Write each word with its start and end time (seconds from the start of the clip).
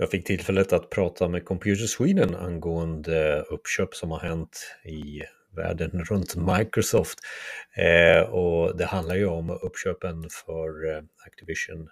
Jag 0.00 0.10
fick 0.10 0.24
tillfället 0.24 0.72
att 0.72 0.90
prata 0.90 1.28
med 1.28 1.44
Computer 1.44 1.86
Sweden 1.86 2.34
angående 2.34 3.40
uppköp 3.40 3.94
som 3.94 4.10
har 4.10 4.18
hänt 4.18 4.76
i 4.84 5.22
världen 5.56 6.04
runt 6.04 6.36
Microsoft. 6.36 7.18
Eh, 7.76 8.20
och 8.20 8.76
det 8.76 8.84
handlar 8.84 9.14
ju 9.14 9.26
om 9.26 9.50
uppköpen 9.50 10.28
för 10.46 10.92
eh, 10.92 11.02
Activision 11.26 11.88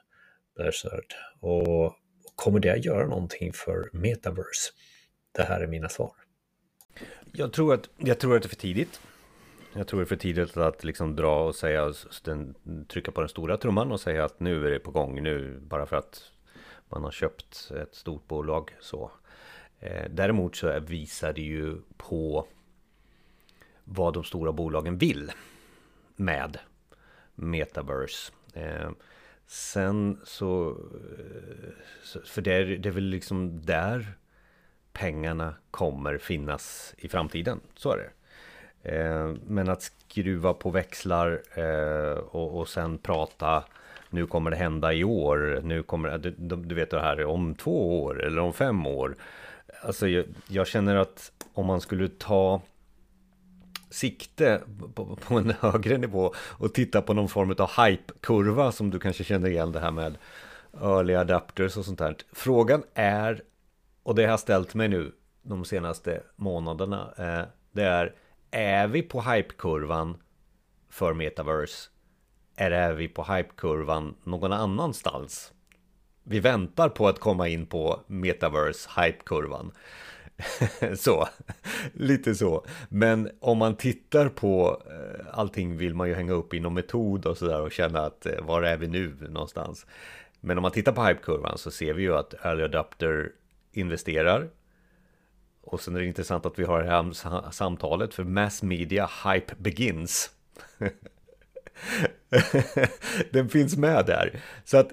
Blizzard. 0.56 1.04
Och 1.40 1.94
kommer 2.34 2.60
det 2.60 2.70
att 2.70 2.84
göra 2.84 3.06
någonting 3.06 3.52
för 3.52 3.90
Metaverse? 3.92 4.72
Det 5.36 5.42
här 5.42 5.60
är 5.60 5.66
mina 5.66 5.88
svar. 5.88 6.12
Jag 7.32 7.52
tror 7.52 7.74
att, 7.74 7.88
jag 7.96 8.18
tror 8.18 8.36
att 8.36 8.42
det 8.42 8.46
är 8.46 8.48
för 8.48 8.56
tidigt. 8.56 9.00
Jag 9.74 9.86
tror 9.86 10.00
det 10.00 10.04
är 10.04 10.08
för 10.08 10.16
tidigt 10.16 10.56
att 10.56 10.84
liksom 10.84 11.16
dra 11.16 11.44
och 11.44 11.54
säga, 11.54 11.92
trycka 12.88 13.12
på 13.12 13.20
den 13.20 13.28
stora 13.28 13.56
trumman 13.56 13.92
och 13.92 14.00
säga 14.00 14.24
att 14.24 14.40
nu 14.40 14.66
är 14.66 14.70
det 14.70 14.78
på 14.78 14.90
gång 14.90 15.22
nu, 15.22 15.58
bara 15.60 15.86
för 15.86 15.96
att 15.96 16.32
man 16.90 17.04
har 17.04 17.10
köpt 17.10 17.70
ett 17.82 17.94
stort 17.94 18.28
bolag 18.28 18.76
så. 18.80 19.10
Eh, 19.80 20.10
däremot 20.10 20.56
så 20.56 20.80
visar 20.80 21.32
det 21.32 21.42
ju 21.42 21.76
på 21.96 22.46
vad 23.84 24.14
de 24.14 24.24
stora 24.24 24.52
bolagen 24.52 24.98
vill 24.98 25.32
med 26.16 26.58
metaverse. 27.34 28.32
Eh, 28.54 28.90
sen 29.46 30.12
eh, 30.12 30.18
så, 30.24 30.76
för 32.24 32.42
det 32.42 32.52
är, 32.52 32.64
det 32.64 32.88
är 32.88 32.92
väl 32.92 33.04
liksom 33.04 33.66
där 33.66 34.12
pengarna 34.92 35.54
kommer 35.70 36.18
finnas 36.18 36.94
i 36.98 37.08
framtiden. 37.08 37.60
Så 37.74 37.92
är 37.92 37.96
det. 37.96 38.10
Men 39.46 39.68
att 39.68 39.82
skruva 39.82 40.54
på 40.54 40.70
växlar 40.70 41.42
och, 42.36 42.58
och 42.58 42.68
sen 42.68 42.98
prata 42.98 43.64
nu 44.10 44.26
kommer 44.26 44.50
det 44.50 44.56
hända 44.56 44.92
i 44.92 45.04
år, 45.04 45.60
nu 45.64 45.82
kommer 45.82 46.18
det, 46.18 46.30
du, 46.30 46.56
du 46.56 46.74
vet 46.74 46.90
det 46.90 47.00
här 47.00 47.24
om 47.24 47.54
två 47.54 48.02
år 48.02 48.24
eller 48.24 48.42
om 48.42 48.52
fem 48.52 48.86
år. 48.86 49.16
Alltså 49.82 50.08
jag, 50.08 50.24
jag 50.48 50.66
känner 50.66 50.96
att 50.96 51.32
om 51.54 51.66
man 51.66 51.80
skulle 51.80 52.08
ta 52.08 52.60
sikte 53.90 54.60
på, 54.94 55.16
på, 55.16 55.34
en 55.34 55.50
högre 55.60 55.98
nivå 55.98 56.34
och 56.36 56.74
titta 56.74 57.02
på 57.02 57.14
någon 57.14 57.28
form 57.28 57.54
av 57.58 57.70
hype-kurva 57.70 58.72
som 58.72 58.90
du 58.90 58.98
kanske 58.98 59.24
känner 59.24 59.50
igen 59.50 59.72
det 59.72 59.80
här 59.80 59.90
med 59.90 60.18
early 60.82 61.14
adapters 61.14 61.76
och 61.76 61.84
sånt 61.84 61.98
där. 61.98 62.16
Frågan 62.32 62.82
är, 62.94 63.42
och 64.02 64.14
det 64.14 64.22
har 64.22 64.30
jag 64.30 64.40
ställt 64.40 64.74
mig 64.74 64.88
nu 64.88 65.12
de 65.42 65.64
senaste 65.64 66.22
månaderna, 66.36 67.14
eh, 67.16 67.46
det 67.72 67.84
är, 67.84 68.14
är 68.50 68.86
vi 68.86 69.02
på 69.02 69.20
hype-kurvan 69.20 70.16
för 70.90 71.14
metaverse 71.14 71.90
är 72.58 72.70
är 72.70 72.92
vi 72.92 73.08
på 73.08 73.24
hypekurvan 73.24 74.14
någon 74.24 74.52
annanstans. 74.52 75.52
Vi 76.22 76.40
väntar 76.40 76.88
på 76.88 77.08
att 77.08 77.18
komma 77.18 77.48
in 77.48 77.66
på 77.66 78.00
metaverse 78.06 78.90
hypekurvan. 79.00 79.72
så, 80.96 81.28
lite 81.92 82.34
så. 82.34 82.66
Men 82.88 83.30
om 83.40 83.58
man 83.58 83.76
tittar 83.76 84.28
på 84.28 84.82
eh, 84.86 85.26
allting 85.32 85.76
vill 85.76 85.94
man 85.94 86.08
ju 86.08 86.14
hänga 86.14 86.32
upp 86.32 86.54
inom 86.54 86.74
metod 86.74 87.26
och 87.26 87.38
sådär 87.38 87.60
och 87.60 87.72
känna 87.72 88.00
att 88.00 88.26
eh, 88.26 88.40
var 88.42 88.62
är 88.62 88.76
vi 88.76 88.88
nu 88.88 89.16
någonstans? 89.28 89.86
Men 90.40 90.58
om 90.58 90.62
man 90.62 90.72
tittar 90.72 90.92
på 90.92 91.04
hypekurvan 91.04 91.58
så 91.58 91.70
ser 91.70 91.94
vi 91.94 92.02
ju 92.02 92.14
att 92.14 92.34
early 92.44 92.62
adapter 92.62 93.32
investerar. 93.72 94.48
Och 95.62 95.80
sen 95.80 95.96
är 95.96 96.00
det 96.00 96.06
intressant 96.06 96.46
att 96.46 96.58
vi 96.58 96.64
har 96.64 96.82
det 96.82 96.90
här 96.90 97.50
samtalet 97.50 98.14
för 98.14 98.24
mass 98.24 98.62
media 98.62 99.10
hype 99.24 99.54
begins. 99.58 100.30
den 103.30 103.48
finns 103.48 103.76
med 103.76 104.06
där. 104.06 104.40
Så 104.64 104.76
att 104.76 104.92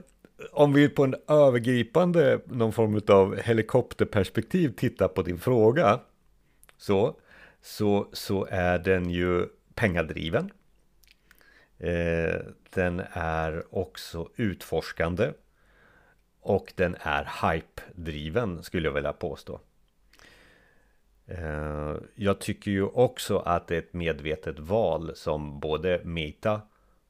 om 0.51 0.73
vi 0.73 0.89
på 0.89 1.03
en 1.03 1.15
övergripande, 1.27 2.39
någon 2.45 2.73
form 2.73 3.01
av 3.07 3.37
helikopterperspektiv 3.37 4.69
tittar 4.69 5.07
på 5.07 5.21
din 5.21 5.39
fråga 5.39 5.99
så, 6.77 7.19
så, 7.61 8.07
så 8.13 8.47
är 8.51 8.79
den 8.79 9.09
ju 9.09 9.45
pengadriven. 9.73 10.51
Eh, 11.77 12.41
den 12.69 13.01
är 13.11 13.63
också 13.75 14.29
utforskande 14.35 15.31
och 16.41 16.73
den 16.75 16.95
är 16.99 17.23
hype-driven 17.41 18.63
skulle 18.63 18.87
jag 18.87 18.93
vilja 18.93 19.13
påstå. 19.13 19.59
Eh, 21.27 21.95
jag 22.15 22.39
tycker 22.39 22.71
ju 22.71 22.83
också 22.83 23.37
att 23.37 23.67
det 23.67 23.75
är 23.75 23.79
ett 23.79 23.93
medvetet 23.93 24.59
val 24.59 25.11
som 25.15 25.59
både 25.59 26.01
Meta 26.03 26.61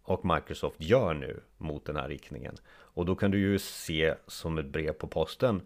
och 0.06 0.26
Microsoft 0.26 0.82
gör 0.82 1.14
nu 1.14 1.42
mot 1.58 1.86
den 1.86 1.96
här 1.96 2.08
riktningen. 2.08 2.56
Och 2.68 3.06
då 3.06 3.16
kan 3.16 3.32
du 3.32 3.40
ju 3.40 3.60
se 3.60 4.16
som 4.28 4.58
ett 4.58 4.66
brev 4.66 4.92
på 4.92 5.08
posten 5.08 5.62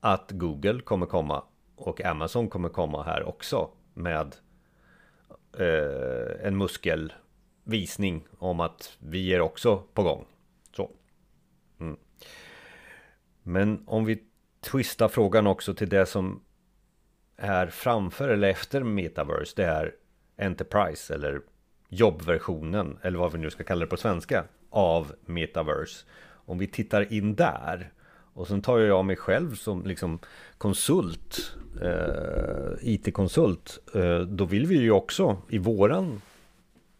att 0.00 0.30
Google 0.30 0.80
kommer 0.80 1.06
komma 1.06 1.44
och 1.76 2.04
Amazon 2.04 2.48
kommer 2.48 2.68
komma 2.68 3.02
här 3.02 3.28
också 3.28 3.70
med 3.94 4.36
eh, 5.58 6.46
en 6.46 6.56
muskelvisning 6.56 8.26
om 8.38 8.60
att 8.60 8.96
vi 8.98 9.34
är 9.34 9.40
också 9.40 9.82
på 9.94 10.02
gång. 10.02 10.26
Så. 10.76 10.90
Mm. 11.80 11.96
Men 13.42 13.84
om 13.86 14.04
vi 14.04 14.22
twistar 14.60 15.08
frågan 15.08 15.46
också 15.46 15.74
till 15.74 15.88
det 15.88 16.06
som 16.06 16.42
är 17.36 17.66
framför 17.66 18.28
eller 18.28 18.48
efter 18.48 18.82
metaverse, 18.82 19.52
det 19.56 19.64
är 19.64 19.94
Enterprise 20.36 21.14
eller 21.14 21.42
jobbversionen, 21.92 22.98
eller 23.02 23.18
vad 23.18 23.32
vi 23.32 23.38
nu 23.38 23.50
ska 23.50 23.64
kalla 23.64 23.80
det 23.80 23.86
på 23.86 23.96
svenska, 23.96 24.44
av 24.70 25.12
metaverse. 25.26 26.06
Om 26.24 26.58
vi 26.58 26.66
tittar 26.66 27.12
in 27.12 27.34
där 27.34 27.90
och 28.34 28.48
sen 28.48 28.62
tar 28.62 28.78
jag 28.78 29.04
mig 29.04 29.16
själv 29.16 29.54
som 29.54 29.86
liksom 29.86 30.18
konsult, 30.58 31.56
eh, 31.82 32.72
IT-konsult, 32.80 33.78
eh, 33.94 34.20
då 34.20 34.44
vill 34.44 34.66
vi 34.66 34.78
ju 34.78 34.90
också 34.90 35.36
i 35.48 35.58
våran 35.58 36.20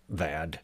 värld 0.07 0.59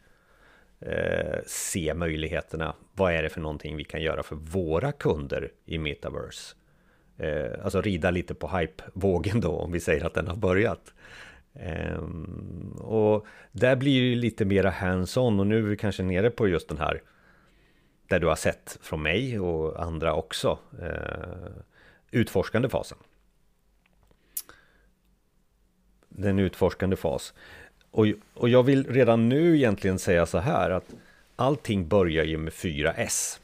eh, 0.80 1.38
se 1.46 1.94
möjligheterna. 1.94 2.74
Vad 2.92 3.12
är 3.12 3.22
det 3.22 3.28
för 3.28 3.40
någonting 3.40 3.76
vi 3.76 3.84
kan 3.84 4.02
göra 4.02 4.22
för 4.22 4.36
våra 4.36 4.92
kunder 4.92 5.52
i 5.64 5.78
metaverse? 5.78 6.54
Eh, 7.16 7.64
alltså 7.64 7.80
rida 7.80 8.10
lite 8.10 8.34
på 8.34 8.48
hype-vågen 8.48 9.40
då, 9.40 9.50
om 9.50 9.72
vi 9.72 9.80
säger 9.80 10.04
att 10.04 10.14
den 10.14 10.26
har 10.26 10.36
börjat. 10.36 10.94
Um, 11.66 12.76
och 12.78 13.26
där 13.52 13.76
blir 13.76 14.10
det 14.10 14.16
lite 14.16 14.44
mera 14.44 14.70
hands-on 14.70 15.40
och 15.40 15.46
nu 15.46 15.58
är 15.58 15.62
vi 15.62 15.76
kanske 15.76 16.02
nere 16.02 16.30
på 16.30 16.48
just 16.48 16.68
den 16.68 16.78
här 16.78 17.02
där 18.08 18.20
du 18.20 18.26
har 18.26 18.36
sett 18.36 18.78
från 18.80 19.02
mig 19.02 19.40
och 19.40 19.82
andra 19.82 20.14
också 20.14 20.58
uh, 20.82 21.62
utforskande 22.10 22.68
fasen. 22.68 22.98
Den 26.08 26.38
utforskande 26.38 26.96
fas. 26.96 27.34
Och, 27.90 28.06
och 28.34 28.48
jag 28.48 28.62
vill 28.62 28.86
redan 28.86 29.28
nu 29.28 29.56
egentligen 29.56 29.98
säga 29.98 30.26
så 30.26 30.38
här 30.38 30.70
att 30.70 30.94
allting 31.36 31.88
börjar 31.88 32.24
ju 32.24 32.38
med 32.38 32.52
4S 32.52 33.40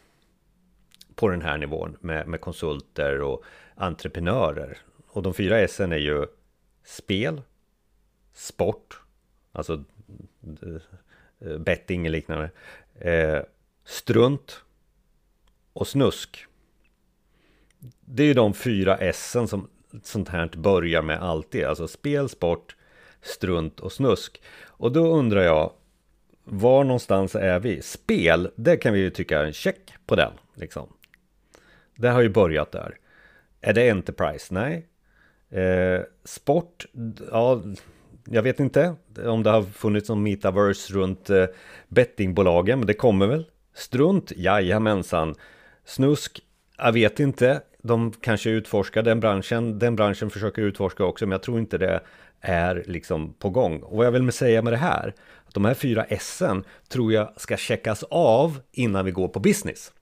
på 1.15 1.29
den 1.29 1.43
här 1.43 1.59
nivån 1.59 1.97
med, 2.01 2.29
med 2.29 2.41
konsulter 2.41 3.21
och 3.21 3.45
entreprenörer. 3.75 4.79
Och 5.07 5.23
de 5.23 5.35
fyra 5.35 5.61
S 5.61 5.81
är 5.81 5.97
ju 5.97 6.27
spel, 6.85 7.43
sport, 8.35 9.01
alltså 9.53 9.85
eh, 11.41 11.59
betting 11.59 12.05
och 12.05 12.11
liknande, 12.11 12.51
eh, 12.95 13.43
strunt 13.85 14.65
och 15.73 15.89
snusk. 15.89 16.47
Det 18.01 18.23
är 18.23 18.27
ju 18.27 18.35
de 18.35 18.55
fyra 18.55 18.97
S 18.97 19.31
som 19.49 19.69
sånt 20.03 20.29
här 20.29 20.51
börjar 20.57 21.03
med 21.03 21.23
alltid, 21.23 21.65
alltså 21.65 21.89
spel, 21.89 22.29
sport, 22.29 22.77
strunt 23.23 23.81
och 23.81 23.93
snusk. 23.93 24.43
Och 24.67 24.93
då 24.93 25.07
undrar 25.07 25.43
jag, 25.43 25.73
var 26.45 26.85
någonstans 26.85 27.35
är 27.35 27.61
vi? 27.61 27.83
Spel, 27.83 28.51
det 28.57 28.77
kan 28.77 28.93
vi 28.93 29.01
ju 29.01 29.11
tycka 29.11 29.41
är 29.41 29.45
en 29.45 29.53
check 29.53 29.95
på 30.07 30.17
den, 30.17 30.33
liksom. 30.55 30.89
Det 31.97 32.09
har 32.09 32.23
ju 32.23 32.29
börjat 32.29 32.73
där. 32.73 32.99
Är 33.61 33.73
det 33.73 33.91
Enterprise? 33.91 34.55
Nej. 34.55 34.89
Eh, 35.51 36.01
sport, 36.25 36.87
ja, 37.31 37.63
jag 38.31 38.43
vet 38.43 38.61
inte 38.61 38.95
om 39.27 39.43
det 39.43 39.51
har 39.51 39.63
funnits 39.63 40.09
någon 40.09 40.23
metaverse 40.23 40.95
runt 40.95 41.31
eh, 41.31 41.45
bettingbolagen, 41.89 42.79
men 42.79 42.87
det 42.87 42.95
kommer 42.95 43.27
väl. 43.27 43.47
Strunt, 43.75 44.33
jajamensan. 44.37 45.35
Snusk, 45.85 46.41
jag 46.79 46.93
vet 46.93 47.21
inte. 47.21 47.61
De 47.83 48.13
kanske 48.13 48.51
utforskar 48.51 49.03
den 49.03 49.21
branschen. 49.21 49.79
Den 49.79 49.97
branschen 49.97 50.31
försöker 50.31 50.63
utforska 50.63 51.05
också, 51.05 51.27
men 51.27 51.33
jag 51.33 51.43
tror 51.43 51.59
inte 51.59 51.79
det 51.79 52.01
är 52.41 52.85
liksom 52.87 53.35
på 53.35 53.51
gång. 53.51 53.83
Och 53.83 53.97
vad 53.97 54.07
jag 54.07 54.13
vill 54.13 54.33
säga 54.33 54.63
med 54.63 54.73
det 54.73 54.77
här, 54.77 55.15
att 55.47 55.55
de 55.55 55.65
här 55.65 55.75
fyra 55.75 56.05
S 56.05 56.43
tror 56.89 57.13
jag 57.13 57.33
ska 57.37 57.57
checkas 57.57 58.03
av 58.11 58.61
innan 58.73 59.05
vi 59.05 59.11
går 59.11 59.29
på 59.29 59.41
business. 59.41 59.93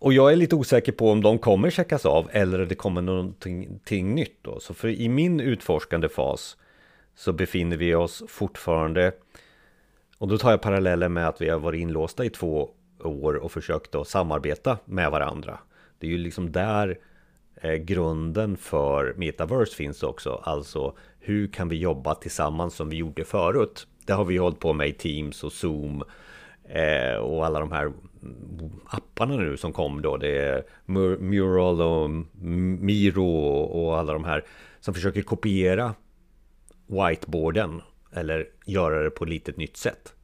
Och 0.00 0.12
jag 0.12 0.32
är 0.32 0.36
lite 0.36 0.54
osäker 0.54 0.92
på 0.92 1.10
om 1.10 1.22
de 1.22 1.38
kommer 1.38 1.70
checkas 1.70 2.06
av 2.06 2.28
eller 2.32 2.66
det 2.66 2.74
kommer 2.74 3.02
någonting 3.02 4.14
nytt 4.14 4.38
då. 4.42 4.60
Så 4.60 4.74
för 4.74 4.88
i 4.88 5.08
min 5.08 5.40
utforskande 5.40 6.08
fas 6.08 6.56
så 7.14 7.32
befinner 7.32 7.76
vi 7.76 7.94
oss 7.94 8.22
fortfarande 8.28 9.12
och 10.18 10.28
då 10.28 10.38
tar 10.38 10.50
jag 10.50 10.62
parallellen 10.62 11.12
med 11.12 11.28
att 11.28 11.40
vi 11.40 11.48
har 11.48 11.58
varit 11.58 11.80
inlåsta 11.80 12.24
i 12.24 12.30
två 12.30 12.70
år 13.04 13.34
och 13.34 13.52
försökt 13.52 13.94
att 13.94 14.08
samarbeta 14.08 14.78
med 14.84 15.10
varandra. 15.10 15.58
Det 15.98 16.06
är 16.06 16.10
ju 16.10 16.18
liksom 16.18 16.52
där 16.52 16.98
eh, 17.54 17.74
grunden 17.74 18.56
för 18.56 19.14
metaverse 19.16 19.76
finns 19.76 20.02
också. 20.02 20.40
Alltså 20.44 20.96
hur 21.18 21.46
kan 21.46 21.68
vi 21.68 21.76
jobba 21.76 22.14
tillsammans 22.14 22.74
som 22.74 22.88
vi 22.88 22.96
gjorde 22.96 23.24
förut? 23.24 23.86
Det 24.06 24.12
har 24.12 24.24
vi 24.24 24.36
hållit 24.36 24.58
på 24.58 24.72
med 24.72 24.88
i 24.88 24.92
Teams 24.92 25.44
och 25.44 25.52
Zoom 25.52 26.04
eh, 26.74 27.16
och 27.16 27.46
alla 27.46 27.60
de 27.60 27.72
här 27.72 27.92
apparna 28.86 29.36
nu 29.36 29.56
som 29.56 29.72
kom 29.72 30.02
då. 30.02 30.16
Det 30.16 30.38
är 30.38 30.64
Mural 31.20 31.80
och 31.80 32.10
Miro 32.80 33.26
och 33.62 33.98
alla 33.98 34.12
de 34.12 34.24
här 34.24 34.44
som 34.80 34.94
försöker 34.94 35.22
kopiera 35.22 35.94
whiteboarden 36.86 37.82
eller 38.12 38.46
göra 38.66 39.02
det 39.02 39.10
på 39.10 39.24
ett 39.24 39.30
litet 39.30 39.56
nytt 39.56 39.76
sätt. 39.76 40.14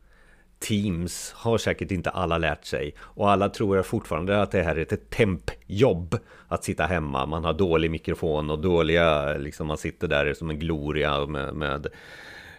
Teams 0.59 1.33
har 1.33 1.59
säkert 1.59 1.91
inte 1.91 2.11
alla 2.11 2.39
lärt 2.39 2.65
sig 2.65 2.95
och 2.99 3.31
alla 3.31 3.49
tror 3.49 3.77
jag 3.77 3.87
fortfarande 3.87 4.43
att 4.43 4.51
det 4.51 4.63
här 4.63 4.77
är 4.77 4.93
ett 4.93 5.11
tempjobb 5.11 6.19
att 6.49 6.65
sitta 6.65 6.87
hemma. 6.87 7.27
Man 7.27 7.45
har 7.45 7.53
dålig 7.53 7.91
mikrofon 7.91 8.51
och 8.51 8.59
dåliga, 8.59 9.37
liksom 9.39 9.67
man 9.67 9.79
sitter 9.79 10.09
där 10.09 10.35
som 10.35 10.51
en 10.51 10.59
gloria 10.59 11.27
med, 11.27 11.55
med 11.55 11.87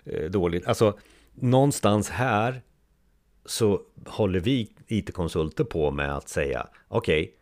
eh, 0.06 0.30
dåligt. 0.30 0.68
Alltså 0.68 0.98
någonstans 1.34 2.10
här 2.10 2.62
så 3.48 3.82
håller 4.06 4.40
vi 4.40 4.70
IT-konsulter 4.88 5.64
på 5.64 5.92
med 5.92 6.16
att 6.16 6.30
säga 6.30 6.68
okej, 6.88 7.22
okay, 7.22 7.34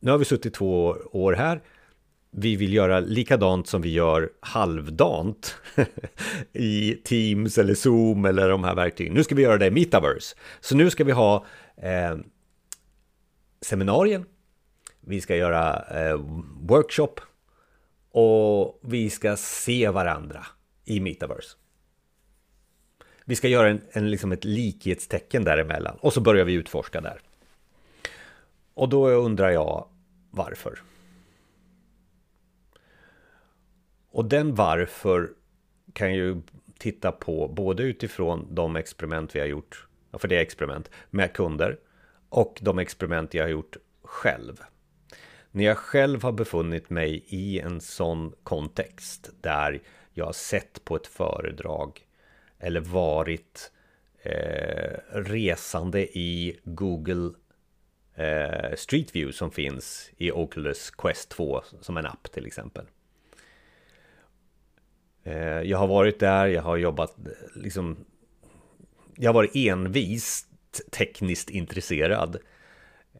nu 0.00 0.10
har 0.10 0.18
vi 0.18 0.24
suttit 0.24 0.54
två 0.54 0.96
år 1.12 1.32
här 1.32 1.60
vi 2.30 2.56
vill 2.56 2.74
göra 2.74 3.00
likadant 3.00 3.66
som 3.66 3.82
vi 3.82 3.92
gör 3.92 4.30
halvdant 4.40 5.56
i 6.52 6.94
Teams 6.94 7.58
eller 7.58 7.74
Zoom 7.74 8.24
eller 8.24 8.48
de 8.48 8.64
här 8.64 8.74
verktygen. 8.74 9.14
Nu 9.14 9.24
ska 9.24 9.34
vi 9.34 9.42
göra 9.42 9.58
det 9.58 9.66
i 9.66 9.70
Metaverse. 9.70 10.36
Så 10.60 10.76
nu 10.76 10.90
ska 10.90 11.04
vi 11.04 11.12
ha 11.12 11.46
eh, 11.76 12.16
seminarien, 13.60 14.24
vi 15.00 15.20
ska 15.20 15.36
göra 15.36 15.82
eh, 15.82 16.20
workshop 16.60 17.14
och 18.12 18.80
vi 18.82 19.10
ska 19.10 19.36
se 19.36 19.88
varandra 19.88 20.46
i 20.84 21.00
Metaverse. 21.00 21.56
Vi 23.24 23.36
ska 23.36 23.48
göra 23.48 23.68
en, 23.68 23.80
en, 23.90 24.10
liksom 24.10 24.32
ett 24.32 24.44
likhetstecken 24.44 25.44
däremellan 25.44 25.96
och 26.00 26.12
så 26.12 26.20
börjar 26.20 26.44
vi 26.44 26.52
utforska 26.52 27.00
där. 27.00 27.20
Och 28.74 28.88
då 28.88 29.08
undrar 29.08 29.50
jag 29.50 29.88
varför. 30.30 30.82
Och 34.10 34.24
den 34.24 34.54
varför 34.54 35.30
kan 35.92 36.14
ju 36.14 36.42
titta 36.78 37.12
på 37.12 37.48
både 37.48 37.82
utifrån 37.82 38.54
de 38.54 38.76
experiment 38.76 39.36
vi 39.36 39.40
har 39.40 39.46
gjort, 39.46 39.86
för 40.12 40.28
det 40.28 40.36
är 40.36 40.40
experiment, 40.40 40.90
med 41.10 41.32
kunder 41.32 41.78
och 42.28 42.58
de 42.62 42.78
experiment 42.78 43.34
jag 43.34 43.44
har 43.44 43.48
gjort 43.48 43.76
själv. 44.02 44.60
När 45.50 45.64
jag 45.64 45.78
själv 45.78 46.22
har 46.22 46.32
befunnit 46.32 46.90
mig 46.90 47.24
i 47.26 47.60
en 47.60 47.80
sån 47.80 48.32
kontext 48.42 49.30
där 49.40 49.82
jag 50.12 50.24
har 50.24 50.32
sett 50.32 50.84
på 50.84 50.96
ett 50.96 51.06
föredrag 51.06 52.06
eller 52.60 52.80
varit 52.80 53.72
eh, 54.22 54.98
resande 55.12 56.18
i 56.18 56.60
Google 56.64 57.30
eh, 58.14 58.74
Street 58.76 59.16
View 59.16 59.32
som 59.32 59.50
finns 59.50 60.10
i 60.16 60.32
Oculus 60.32 60.90
Quest 60.90 61.28
2 61.28 61.62
som 61.80 61.96
en 61.96 62.06
app 62.06 62.32
till 62.32 62.46
exempel. 62.46 62.84
Eh, 65.24 65.62
jag 65.62 65.78
har 65.78 65.86
varit 65.86 66.20
där, 66.20 66.46
jag 66.46 66.62
har 66.62 66.76
jobbat 66.76 67.18
eh, 67.18 67.62
liksom 67.62 67.96
Jag 69.16 69.28
har 69.28 69.34
varit 69.34 69.56
envist 69.56 70.46
tekniskt 70.90 71.50
intresserad 71.50 72.36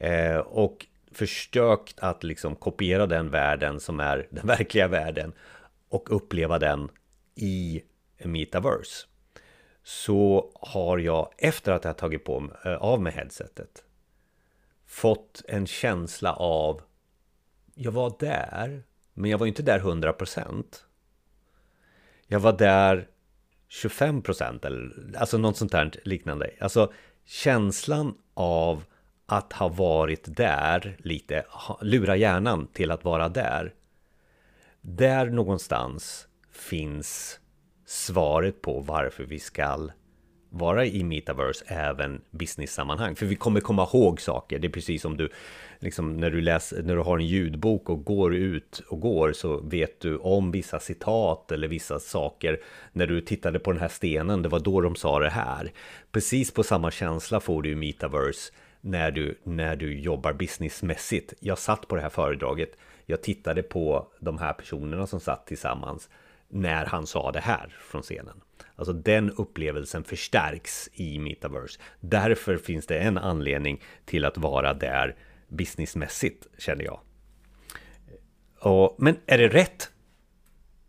eh, 0.00 0.36
Och 0.36 0.86
försökt 1.12 1.98
att 1.98 2.24
liksom 2.24 2.56
kopiera 2.56 3.06
den 3.06 3.30
världen 3.30 3.80
som 3.80 4.00
är 4.00 4.26
den 4.30 4.46
verkliga 4.46 4.88
världen 4.88 5.32
Och 5.88 6.16
uppleva 6.16 6.58
den 6.58 6.88
i 7.34 7.82
metaverse 8.24 9.06
så 9.90 10.50
har 10.60 10.98
jag 10.98 11.28
efter 11.38 11.72
att 11.72 11.84
jag 11.84 11.98
tagit 11.98 12.24
på 12.24 12.50
eh, 12.64 12.74
av 12.74 13.02
mig 13.02 13.12
headsetet 13.12 13.84
Fått 14.86 15.42
en 15.48 15.66
känsla 15.66 16.32
av 16.32 16.82
Jag 17.74 17.92
var 17.92 18.16
där 18.18 18.82
Men 19.12 19.30
jag 19.30 19.38
var 19.38 19.46
inte 19.46 19.62
där 19.62 19.80
100% 19.80 20.64
jag 22.26 22.40
var 22.40 22.52
där 22.52 23.08
25% 23.70 24.66
eller 24.66 24.92
alltså 25.16 25.38
något 25.38 25.56
sånt 25.56 25.72
där 25.72 26.00
liknande. 26.04 26.50
Alltså 26.60 26.92
känslan 27.24 28.14
av 28.34 28.84
att 29.26 29.52
ha 29.52 29.68
varit 29.68 30.36
där 30.36 30.96
lite, 30.98 31.44
lura 31.80 32.16
hjärnan 32.16 32.66
till 32.66 32.90
att 32.90 33.04
vara 33.04 33.28
där. 33.28 33.74
Där 34.80 35.26
någonstans 35.26 36.28
finns 36.52 37.39
svaret 37.90 38.62
på 38.62 38.80
varför 38.80 39.24
vi 39.24 39.38
ska 39.38 39.88
vara 40.50 40.86
i 40.86 41.04
metaverse 41.04 41.64
även 41.66 42.20
business-sammanhang. 42.30 43.16
För 43.16 43.26
vi 43.26 43.36
kommer 43.36 43.60
komma 43.60 43.88
ihåg 43.92 44.20
saker. 44.20 44.58
Det 44.58 44.66
är 44.66 44.72
precis 44.72 45.02
som 45.02 45.16
du, 45.16 45.28
liksom 45.78 46.16
när 46.16 46.30
du 46.30 46.40
läser, 46.40 46.82
när 46.82 46.96
du 46.96 47.02
har 47.02 47.18
en 47.18 47.26
ljudbok 47.26 47.90
och 47.90 48.04
går 48.04 48.34
ut 48.34 48.82
och 48.88 49.00
går 49.00 49.32
så 49.32 49.60
vet 49.60 50.00
du 50.00 50.16
om 50.16 50.50
vissa 50.50 50.80
citat 50.80 51.52
eller 51.52 51.68
vissa 51.68 51.98
saker. 51.98 52.60
När 52.92 53.06
du 53.06 53.20
tittade 53.20 53.58
på 53.58 53.72
den 53.72 53.80
här 53.80 53.88
stenen, 53.88 54.42
det 54.42 54.48
var 54.48 54.60
då 54.60 54.80
de 54.80 54.96
sa 54.96 55.18
det 55.18 55.30
här. 55.30 55.72
Precis 56.12 56.50
på 56.50 56.62
samma 56.62 56.90
känsla 56.90 57.40
får 57.40 57.62
du 57.62 57.70
i 57.70 57.74
metaverse 57.74 58.52
när 58.80 59.10
du, 59.10 59.38
när 59.42 59.76
du 59.76 60.00
jobbar 60.00 60.32
businessmässigt. 60.32 61.34
Jag 61.40 61.58
satt 61.58 61.88
på 61.88 61.96
det 61.96 62.02
här 62.02 62.10
föredraget. 62.10 62.76
Jag 63.06 63.22
tittade 63.22 63.62
på 63.62 64.08
de 64.20 64.38
här 64.38 64.52
personerna 64.52 65.06
som 65.06 65.20
satt 65.20 65.46
tillsammans 65.46 66.08
när 66.50 66.86
han 66.86 67.06
sa 67.06 67.32
det 67.32 67.40
här 67.40 67.76
från 67.80 68.02
scenen. 68.02 68.40
Alltså 68.76 68.92
den 68.92 69.30
upplevelsen 69.30 70.04
förstärks 70.04 70.88
i 70.92 71.18
metaverse. 71.18 71.80
Därför 72.00 72.56
finns 72.56 72.86
det 72.86 72.98
en 72.98 73.18
anledning 73.18 73.82
till 74.04 74.24
att 74.24 74.38
vara 74.38 74.74
där 74.74 75.16
businessmässigt, 75.48 76.46
känner 76.58 76.84
jag. 76.84 77.00
Och, 78.60 78.96
men 78.98 79.16
är 79.26 79.38
det 79.38 79.48
rätt? 79.48 79.90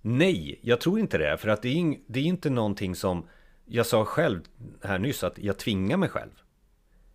Nej, 0.02 0.60
jag 0.62 0.82
tror 0.82 1.00
inte 1.00 1.18
det. 1.18 1.38
För 1.38 1.50
att 1.50 1.62
det 1.62 1.70
är, 1.70 1.98
det 2.08 2.20
är 2.20 2.24
inte 2.24 2.50
någonting 2.50 2.96
som 2.96 3.28
jag 3.66 3.86
sa 3.86 4.06
själv 4.06 4.42
här 4.84 5.00
nyss 5.00 5.24
att 5.24 5.38
jag 5.38 5.58
tvingar 5.58 5.98
mig 5.98 6.10
själv. 6.10 6.32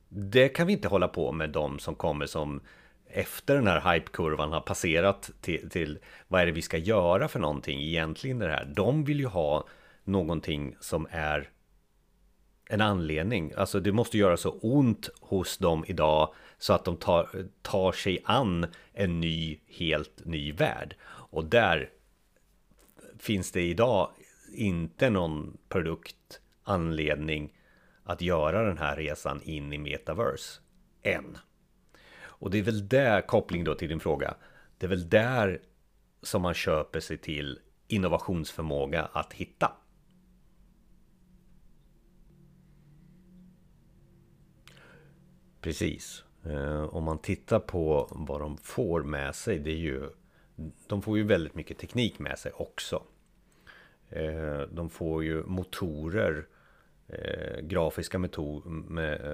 Det 0.08 0.48
kan 0.48 0.66
vi 0.66 0.72
inte 0.72 0.88
hålla 0.88 1.08
på 1.08 1.32
med 1.32 1.50
de 1.50 1.78
som 1.78 1.94
kommer 1.94 2.26
som 2.26 2.60
efter 3.08 3.54
den 3.54 3.66
här 3.66 3.94
hypekurvan 3.94 4.52
har 4.52 4.60
passerat 4.60 5.30
till, 5.40 5.70
till 5.70 5.98
vad 6.28 6.40
är 6.40 6.46
det 6.46 6.52
vi 6.52 6.62
ska 6.62 6.76
göra 6.76 7.28
för 7.28 7.40
någonting 7.40 7.80
egentligen 7.80 8.38
det 8.38 8.48
här. 8.48 8.64
De 8.64 9.04
vill 9.04 9.20
ju 9.20 9.26
ha 9.26 9.66
någonting 10.04 10.76
som 10.80 11.06
är 11.10 11.50
en 12.70 12.80
anledning. 12.80 13.52
Alltså 13.56 13.80
det 13.80 13.92
måste 13.92 14.18
göra 14.18 14.36
så 14.36 14.50
ont 14.50 15.08
hos 15.20 15.58
dem 15.58 15.84
idag 15.88 16.34
så 16.58 16.72
att 16.72 16.84
de 16.84 16.96
tar, 16.96 17.28
tar 17.62 17.92
sig 17.92 18.22
an 18.24 18.66
en 18.92 19.20
ny, 19.20 19.60
helt 19.68 20.24
ny 20.24 20.52
värld. 20.52 20.96
Och 21.08 21.44
där 21.44 21.90
finns 23.18 23.52
det 23.52 23.62
idag 23.62 24.10
inte 24.54 25.10
någon 25.10 25.56
produkt, 25.68 26.40
anledning 26.64 27.52
att 28.04 28.22
göra 28.22 28.62
den 28.62 28.78
här 28.78 28.96
resan 28.96 29.42
in 29.42 29.72
i 29.72 29.78
metaverse. 29.78 30.60
Än. 31.02 31.38
Och 32.38 32.50
det 32.50 32.58
är 32.58 32.62
väl 32.62 32.88
där, 32.88 33.20
koppling 33.20 33.64
då 33.64 33.74
till 33.74 33.88
din 33.88 34.00
fråga, 34.00 34.34
det 34.78 34.86
är 34.86 34.90
väl 34.90 35.08
där 35.08 35.60
som 36.22 36.42
man 36.42 36.54
köper 36.54 37.00
sig 37.00 37.18
till 37.18 37.58
innovationsförmåga 37.88 39.04
att 39.04 39.32
hitta. 39.32 39.72
Precis. 45.60 46.24
Eh, 46.44 46.82
om 46.82 47.04
man 47.04 47.18
tittar 47.18 47.58
på 47.58 48.08
vad 48.10 48.40
de 48.40 48.58
får 48.58 49.02
med 49.02 49.34
sig, 49.34 49.58
det 49.58 49.70
är 49.70 49.76
ju 49.76 50.10
De 50.86 51.02
får 51.02 51.18
ju 51.18 51.24
väldigt 51.24 51.54
mycket 51.54 51.78
teknik 51.78 52.18
med 52.18 52.38
sig 52.38 52.52
också. 52.52 53.02
Eh, 54.08 54.60
de 54.60 54.90
får 54.90 55.24
ju 55.24 55.42
motorer 55.42 56.46
eh, 57.08 57.60
Grafiska 57.60 58.18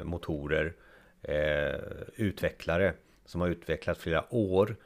motorer 0.05 0.77
Eh, 1.23 1.81
utvecklare 2.15 2.95
som 3.25 3.41
har 3.41 3.49
utvecklat 3.49 3.99
flera 3.99 4.35
år 4.35 4.77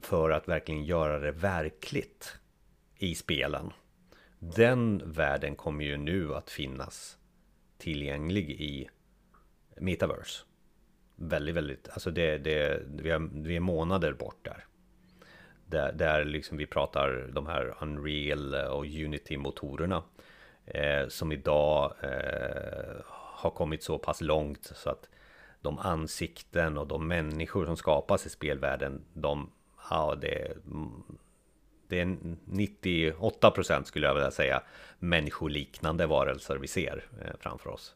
för 0.00 0.30
att 0.30 0.48
verkligen 0.48 0.84
göra 0.84 1.18
det 1.18 1.32
verkligt 1.32 2.38
i 2.98 3.14
spelen. 3.14 3.72
Den 4.38 5.12
världen 5.12 5.56
kommer 5.56 5.84
ju 5.84 5.96
nu 5.96 6.34
att 6.34 6.50
finnas 6.50 7.18
tillgänglig 7.78 8.50
i 8.50 8.88
Metaverse 9.76 10.44
väldigt, 11.16 11.54
väldigt, 11.54 11.88
alltså 11.88 12.10
det, 12.10 12.38
det, 12.38 12.82
vi, 12.86 13.10
är, 13.10 13.28
vi 13.42 13.56
är 13.56 13.60
månader 13.60 14.12
bort 14.12 14.44
där. 14.44 14.64
Där, 15.66 15.92
där 15.92 16.24
liksom 16.24 16.56
vi 16.56 16.66
pratar 16.66 17.30
de 17.32 17.46
här 17.46 17.74
Unreal 17.80 18.54
och 18.54 18.84
Unity-motorerna. 18.84 20.02
Eh, 20.66 21.08
som 21.08 21.32
idag 21.32 21.94
eh, 22.02 22.96
har 23.12 23.50
kommit 23.50 23.82
så 23.82 23.98
pass 23.98 24.20
långt 24.20 24.72
så 24.74 24.90
att 24.90 25.08
de 25.66 25.78
ansikten 25.78 26.78
och 26.78 26.86
de 26.86 27.08
människor 27.08 27.66
som 27.66 27.76
skapas 27.76 28.26
i 28.26 28.30
spelvärlden, 28.30 29.04
de, 29.12 29.50
ja 29.90 30.14
det, 30.20 30.56
mm, 30.66 31.02
det 31.88 32.00
är 32.00 32.04
98% 32.44 33.84
skulle 33.84 34.06
jag 34.06 34.14
vilja 34.14 34.30
säga 34.30 34.62
människoliknande 34.98 36.06
varelser 36.06 36.56
vi 36.56 36.66
ser 36.66 37.04
eh, 37.22 37.32
framför 37.40 37.70
oss. 37.70 37.94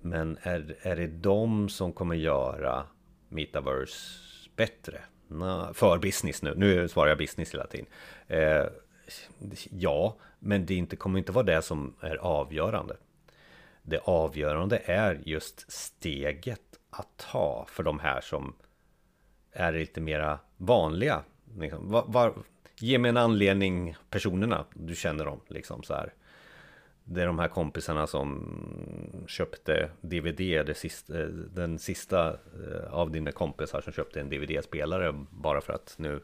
Men 0.00 0.38
är, 0.42 0.76
är 0.82 0.96
det 0.96 1.06
de 1.06 1.68
som 1.68 1.92
kommer 1.92 2.14
göra 2.14 2.86
Metaverse 3.28 4.20
bättre? 4.56 5.00
Nå, 5.28 5.74
för 5.74 5.98
business 5.98 6.42
nu, 6.42 6.54
nu 6.56 6.88
svarar 6.88 7.08
jag 7.08 7.18
business 7.18 7.54
hela 7.54 7.66
tiden. 7.66 7.86
Eh, 8.26 8.66
ja, 9.70 10.16
men 10.38 10.66
det 10.66 10.74
inte, 10.74 10.96
kommer 10.96 11.18
inte 11.18 11.32
vara 11.32 11.44
det 11.44 11.62
som 11.62 11.94
är 12.00 12.16
avgörande. 12.16 12.96
Det 13.88 13.98
avgörande 14.04 14.82
är 14.84 15.20
just 15.24 15.72
steget 15.72 16.60
att 16.90 17.16
ta 17.16 17.66
för 17.68 17.82
de 17.82 17.98
här 17.98 18.20
som 18.20 18.54
är 19.52 19.72
lite 19.72 20.00
mera 20.00 20.38
vanliga. 20.56 21.22
Liksom, 21.58 21.90
var, 21.90 22.04
var, 22.06 22.34
ge 22.80 22.98
mig 22.98 23.08
en 23.08 23.16
anledning, 23.16 23.96
personerna, 24.10 24.64
du 24.74 24.94
känner 24.94 25.24
dem 25.24 25.40
liksom 25.48 25.82
så 25.82 25.94
här. 25.94 26.14
Det 27.04 27.22
är 27.22 27.26
de 27.26 27.38
här 27.38 27.48
kompisarna 27.48 28.06
som 28.06 29.24
köpte 29.26 29.90
DVD, 30.00 30.66
det 30.66 30.76
sista, 30.76 31.20
eh, 31.20 31.26
den 31.28 31.78
sista 31.78 32.28
eh, 32.28 32.92
av 32.92 33.10
dina 33.10 33.32
kompisar 33.32 33.80
som 33.80 33.92
köpte 33.92 34.20
en 34.20 34.30
DVD-spelare 34.30 35.24
bara 35.30 35.60
för 35.60 35.72
att 35.72 35.94
nu, 35.98 36.20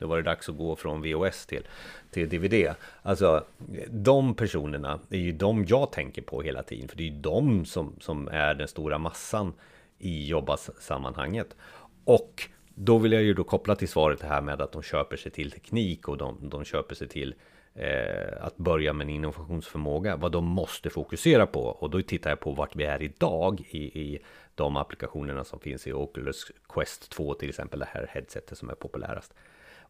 då 0.00 0.06
var 0.06 0.16
det 0.16 0.22
dags 0.22 0.48
att 0.48 0.56
gå 0.56 0.76
från 0.76 1.02
VOS 1.02 1.46
till, 1.46 1.66
till 2.10 2.28
DVD. 2.28 2.74
Alltså, 3.02 3.44
de 3.88 4.34
personerna 4.34 5.00
är 5.10 5.18
ju 5.18 5.32
de 5.32 5.64
jag 5.68 5.92
tänker 5.92 6.22
på 6.22 6.42
hela 6.42 6.62
tiden, 6.62 6.88
för 6.88 6.96
det 6.96 7.02
är 7.02 7.10
ju 7.10 7.20
de 7.20 7.64
som, 7.64 7.94
som 8.00 8.28
är 8.28 8.54
den 8.54 8.68
stora 8.68 8.98
massan 8.98 9.52
i 9.98 10.28
jobbasammanhanget. 10.28 11.56
Och 12.04 12.48
då 12.74 12.98
vill 12.98 13.12
jag 13.12 13.22
ju 13.22 13.34
då 13.34 13.44
koppla 13.44 13.76
till 13.76 13.88
svaret 13.88 14.22
här 14.22 14.40
med 14.40 14.60
att 14.60 14.72
de 14.72 14.82
köper 14.82 15.16
sig 15.16 15.32
till 15.32 15.50
teknik 15.50 16.08
och 16.08 16.16
de, 16.16 16.48
de 16.48 16.64
köper 16.64 16.94
sig 16.94 17.08
till 17.08 17.34
eh, 17.74 18.44
att 18.44 18.56
börja 18.56 18.92
med 18.92 19.04
en 19.04 19.10
innovationsförmåga, 19.10 20.16
vad 20.16 20.32
de 20.32 20.44
måste 20.44 20.90
fokusera 20.90 21.46
på. 21.46 21.60
Och 21.60 21.90
då 21.90 22.02
tittar 22.02 22.30
jag 22.30 22.40
på 22.40 22.52
vart 22.52 22.76
vi 22.76 22.84
är 22.84 23.02
idag 23.02 23.60
i, 23.70 24.00
i 24.00 24.18
de 24.54 24.76
applikationerna 24.76 25.44
som 25.44 25.60
finns 25.60 25.86
i 25.86 25.92
Oculus 25.92 26.52
Quest 26.68 27.10
2 27.10 27.34
till 27.34 27.48
exempel, 27.48 27.78
det 27.78 27.88
här 27.92 28.10
headsetet 28.10 28.58
som 28.58 28.70
är 28.70 28.74
populärast. 28.74 29.34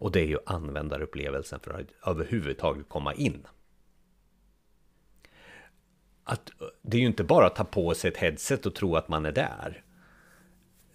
Och 0.01 0.13
det 0.13 0.21
är 0.21 0.27
ju 0.27 0.39
användarupplevelsen 0.47 1.61
för 1.61 1.71
att 1.71 2.11
överhuvudtaget 2.11 2.89
komma 2.89 3.15
in. 3.15 3.47
Att, 6.25 6.51
det 6.83 6.97
är 6.97 7.01
ju 7.01 7.07
inte 7.07 7.25
bara 7.25 7.47
att 7.47 7.57
ta 7.57 7.65
på 7.65 7.95
sig 7.95 8.11
ett 8.11 8.17
headset 8.17 8.67
och 8.67 8.75
tro 8.75 8.97
att 8.97 9.09
man 9.09 9.27
är 9.27 9.33
där. 9.33 9.85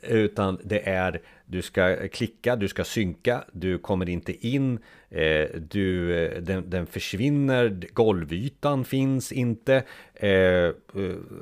Utan 0.02 0.60
det 0.64 0.90
är, 0.90 1.22
du 1.46 1.62
ska 1.62 2.08
klicka, 2.08 2.56
du 2.56 2.68
ska 2.68 2.84
synka, 2.84 3.44
du 3.52 3.78
kommer 3.78 4.10
inte 4.10 4.48
in, 4.48 4.80
eh, 5.10 5.48
du, 5.56 6.16
eh, 6.16 6.42
den, 6.42 6.70
den, 6.70 6.86
försvinner, 6.88 7.88
golvytan 7.94 8.86
finns 8.86 9.32
inte. 9.32 9.84
Eh, 10.14 10.30
eh, 10.30 10.74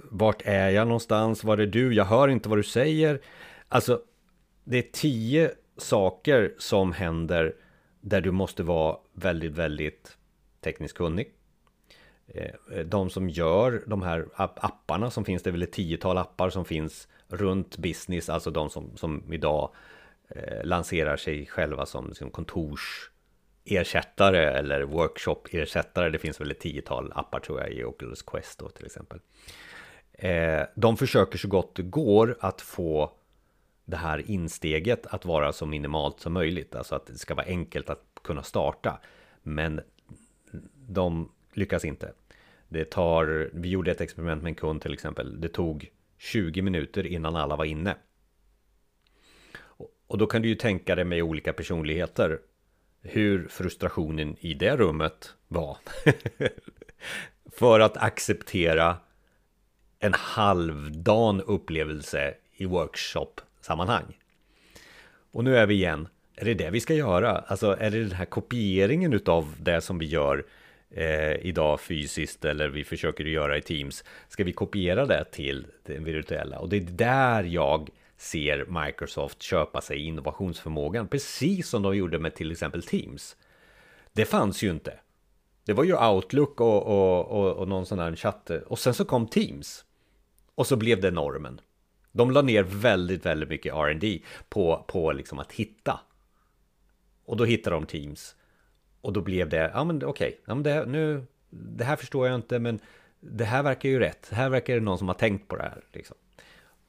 vart 0.03 0.41
är 0.45 0.69
jag 0.69 0.87
någonstans? 0.87 1.43
Var 1.43 1.57
är 1.57 1.67
du? 1.67 1.93
Jag 1.93 2.05
hör 2.05 2.27
inte 2.27 2.49
vad 2.49 2.57
du 2.57 2.63
säger. 2.63 3.21
Alltså, 3.69 4.01
det 4.63 4.77
är 4.77 4.91
tio 4.91 5.51
saker 5.77 6.53
som 6.57 6.91
händer 6.91 7.55
där 8.01 8.21
du 8.21 8.31
måste 8.31 8.63
vara 8.63 8.97
väldigt, 9.13 9.51
väldigt 9.51 10.17
tekniskt 10.61 10.97
kunnig. 10.97 11.33
Eh, 12.27 12.51
eh, 12.71 12.85
de 12.85 13.09
som 13.09 13.29
gör 13.29 13.83
de 13.87 14.01
här 14.01 14.27
apparna 14.35 15.11
som 15.11 15.25
finns, 15.25 15.43
det 15.43 15.49
är 15.49 15.51
väl 15.51 15.63
ett 15.63 15.71
tiotal 15.71 16.17
appar 16.17 16.49
som 16.49 16.65
finns 16.65 17.07
runt 17.27 17.77
business, 17.77 18.29
alltså 18.29 18.51
de 18.51 18.69
som, 18.69 18.97
som 18.97 19.33
idag 19.33 19.73
eh, 20.29 20.63
lanserar 20.63 21.17
sig 21.17 21.45
själva 21.45 21.85
som, 21.85 22.13
som 22.13 22.29
kontorsersättare 22.29 24.45
eller 24.45 24.81
workshop-ersättare. 24.81 26.09
Det 26.09 26.19
finns 26.19 26.41
väl 26.41 26.51
ett 26.51 26.59
tiotal 26.59 27.11
appar 27.15 27.39
tror 27.39 27.59
jag 27.59 27.71
i 27.71 27.83
Oculus 27.83 28.21
Quest 28.21 28.59
då 28.59 28.69
till 28.69 28.85
exempel. 28.85 29.19
Eh, 30.13 30.61
de 30.75 30.97
försöker 30.97 31.37
så 31.37 31.47
gott 31.47 31.75
det 31.75 31.83
går 31.83 32.37
att 32.39 32.61
få 32.61 33.11
det 33.85 33.97
här 33.97 34.31
insteget 34.31 35.07
att 35.07 35.25
vara 35.25 35.53
så 35.53 35.65
minimalt 35.65 36.19
som 36.19 36.33
möjligt. 36.33 36.75
Alltså 36.75 36.95
att 36.95 37.05
det 37.05 37.17
ska 37.17 37.35
vara 37.35 37.45
enkelt 37.45 37.89
att 37.89 38.03
kunna 38.23 38.43
starta. 38.43 38.99
Men 39.43 39.81
de 40.87 41.31
lyckas 41.53 41.85
inte. 41.85 42.13
Det 42.67 42.85
tar, 42.85 43.49
vi 43.53 43.69
gjorde 43.69 43.91
ett 43.91 44.01
experiment 44.01 44.43
med 44.43 44.49
en 44.49 44.55
kund 44.55 44.81
till 44.81 44.93
exempel. 44.93 45.41
Det 45.41 45.49
tog 45.49 45.91
20 46.17 46.61
minuter 46.61 47.07
innan 47.07 47.35
alla 47.35 47.55
var 47.55 47.65
inne. 47.65 47.95
Och 50.07 50.17
då 50.17 50.27
kan 50.27 50.41
du 50.41 50.47
ju 50.47 50.55
tänka 50.55 50.95
dig 50.95 51.05
med 51.05 51.23
olika 51.23 51.53
personligheter 51.53 52.39
hur 53.01 53.47
frustrationen 53.47 54.35
i 54.39 54.53
det 54.53 54.77
rummet 54.77 55.35
var. 55.47 55.77
För 57.51 57.79
att 57.79 57.97
acceptera 57.97 58.97
en 59.99 60.13
halvdan 60.13 61.41
upplevelse 61.41 62.33
i 62.55 62.65
workshop 62.65 63.41
sammanhang. 63.65 64.17
Och 65.31 65.43
nu 65.43 65.57
är 65.57 65.65
vi 65.65 65.73
igen, 65.73 66.07
är 66.35 66.45
det 66.45 66.53
det 66.53 66.69
vi 66.69 66.79
ska 66.79 66.93
göra? 66.93 67.31
Alltså 67.31 67.77
är 67.79 67.91
det 67.91 67.99
den 67.99 68.11
här 68.11 68.25
kopieringen 68.25 69.13
utav 69.13 69.55
det 69.59 69.81
som 69.81 69.99
vi 69.99 70.05
gör 70.05 70.45
eh, 70.89 71.33
idag 71.33 71.81
fysiskt 71.81 72.45
eller 72.45 72.69
vi 72.69 72.83
försöker 72.83 73.25
göra 73.25 73.57
i 73.57 73.61
Teams. 73.61 74.03
Ska 74.29 74.43
vi 74.43 74.53
kopiera 74.53 75.05
det 75.05 75.25
till 75.31 75.67
det 75.83 75.99
virtuella? 75.99 76.59
Och 76.59 76.69
det 76.69 76.77
är 76.77 76.81
där 76.81 77.43
jag 77.43 77.89
ser 78.17 78.83
Microsoft 78.85 79.41
köpa 79.41 79.81
sig 79.81 79.99
innovationsförmågan, 79.99 81.07
precis 81.07 81.69
som 81.69 81.81
de 81.81 81.95
gjorde 81.95 82.19
med 82.19 82.35
till 82.35 82.51
exempel 82.51 82.83
Teams. 82.83 83.35
Det 84.13 84.25
fanns 84.25 84.63
ju 84.63 84.69
inte. 84.69 84.99
Det 85.65 85.73
var 85.73 85.83
ju 85.83 85.95
Outlook 85.95 86.61
och, 86.61 86.87
och, 86.87 87.25
och, 87.25 87.53
och 87.53 87.67
någon 87.67 87.85
sån 87.85 87.99
här 87.99 88.15
chatt. 88.15 88.49
Och 88.49 88.79
sen 88.79 88.93
så 88.93 89.05
kom 89.05 89.27
Teams. 89.27 89.85
Och 90.55 90.67
så 90.67 90.75
blev 90.75 91.01
det 91.01 91.11
normen. 91.11 91.61
De 92.13 92.31
la 92.31 92.41
ner 92.41 92.63
väldigt, 92.63 93.25
väldigt 93.25 93.49
mycket 93.49 93.73
R&D 93.73 94.19
på, 94.49 94.85
på 94.87 95.11
liksom 95.11 95.39
att 95.39 95.51
hitta. 95.51 95.99
Och 97.25 97.37
då 97.37 97.45
hittade 97.45 97.75
de 97.75 97.85
Teams. 97.85 98.35
Och 99.01 99.13
då 99.13 99.21
blev 99.21 99.49
det, 99.49 99.71
ja 99.73 99.83
men 99.83 99.97
okej, 99.97 100.09
okay, 100.09 100.39
ja, 100.45 100.55
men 100.55 100.63
det, 100.63 100.85
nu, 100.85 101.25
det 101.49 101.83
här 101.83 101.95
förstår 101.95 102.27
jag 102.27 102.35
inte, 102.35 102.59
men 102.59 102.79
det 103.19 103.45
här 103.45 103.63
verkar 103.63 103.89
ju 103.89 103.99
rätt. 103.99 104.29
Här 104.31 104.49
verkar 104.49 104.73
det 104.73 104.79
någon 104.79 104.97
som 104.97 105.07
har 105.07 105.15
tänkt 105.15 105.47
på 105.47 105.55
det 105.55 105.63
här. 105.63 105.83
Liksom. 105.93 106.17